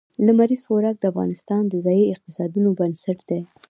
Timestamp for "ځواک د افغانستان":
0.65-1.63